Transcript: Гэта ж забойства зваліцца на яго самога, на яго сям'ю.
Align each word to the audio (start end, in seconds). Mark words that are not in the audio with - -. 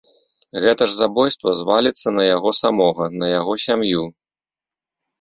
Гэта 0.63 0.87
ж 0.93 0.97
забойства 1.01 1.53
зваліцца 1.61 2.07
на 2.17 2.23
яго 2.35 2.57
самога, 2.63 3.03
на 3.21 3.27
яго 3.39 3.53
сям'ю. 3.69 4.03